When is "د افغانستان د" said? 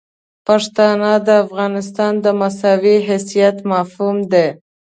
1.27-2.25